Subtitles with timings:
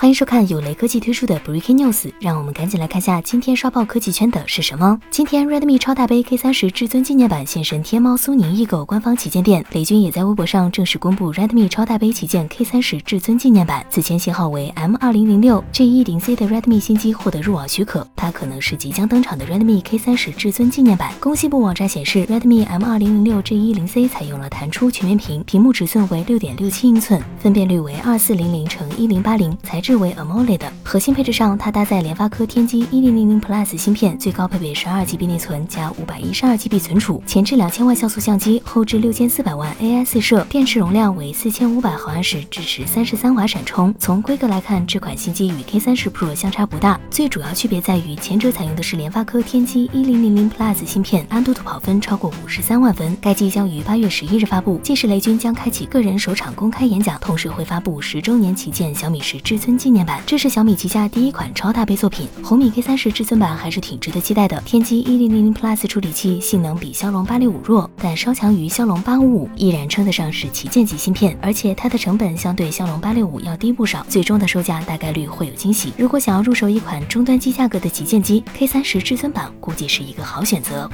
[0.00, 4.98] 欢迎收看由雷科技推出的 Breaking News，让我们赶紧来看下今天刷爆科技圈的是什么。
[5.10, 16.80] 今天 Redmi 超大杯 K 三十至尊纪念版现身天猫苏宁易购官方旗舰店，雷军也在微博上正式公布 Redmi 超大杯旗舰 K 三十至尊纪念版，此前型号为 M 二零零六 G 一零 C 的 Redmi
[16.80, 21.12] 新机获得入网许可，它可能是即将登场的 Redmi K 三十至尊纪念版。
[21.20, 30.60] 工信部网站显示，Redmi M 二零零六 G 一零 C 采用了弹出全面屏，屏幕尺寸为六点六七英寸，分辨率为二四零零乘一零八零，材质为 AMOLED。
[30.84, 43.94] 核心配置上，它搭载联发科天玑一零零零 Plus 芯片，最高配备十二 GB 内存加五百一十二 GB 存储，前置两千万像素相机，后置六千四百万 AI 四摄，电池容量为四千五百毫安时，支持三十三瓦闪充。
[43.98, 53.16] 从规格来看，这款新机与 K 三十 Pro 相差不大，最主要区别在于前者采用的是联发科天玑一零零零 Plus 芯片，安兔兔跑分超过五十三万分。
[53.20, 60.60] 该机将于八月十一日发布，届时雷军将开启个人首场公开演讲，同时会发布十周年旗舰小米十至尊纪念版，这是小。
[60.62, 64.62] 米旗下第一款超大杯作品，红米 K 三十至尊版还是挺值得期待的。
[64.66, 71.36] 天玑一零零零 Plus 处理器性能比骁龙八六五弱，但稍强于骁龙八五五，依然称得上是旗舰级芯片。
[71.42, 75.92] 而且它的成本相对骁龙八六五要低不少，最终的售价大概率会有惊喜。
[75.96, 80.88] 如果想要入手一款中端机价格的旗舰机，K 三十至尊版估计是一个好选择。